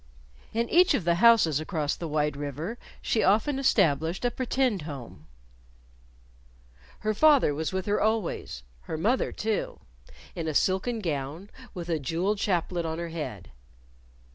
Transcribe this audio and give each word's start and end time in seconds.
In 0.51 0.67
each 0.67 0.95
of 0.95 1.03
the 1.03 1.13
houses 1.21 1.59
across 1.59 1.95
the 1.95 2.07
wide 2.07 2.35
river, 2.35 2.79
she 3.03 3.21
often 3.21 3.59
established 3.59 4.25
a 4.25 4.31
pretend 4.31 4.81
home. 4.81 5.27
Her 7.01 7.13
father 7.13 7.53
was 7.53 7.71
with 7.71 7.85
her 7.85 8.01
always; 8.01 8.63
her 8.89 8.97
mother, 8.97 9.31
too, 9.31 9.79
in 10.35 10.47
a 10.47 10.55
silken 10.55 11.01
gown, 11.01 11.51
with 11.75 11.87
a 11.87 11.99
jeweled 11.99 12.39
chaplet 12.39 12.83
on 12.83 12.97
her 12.97 13.09
head. 13.09 13.51